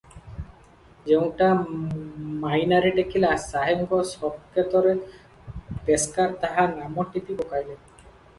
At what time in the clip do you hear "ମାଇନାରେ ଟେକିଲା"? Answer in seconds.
2.45-3.29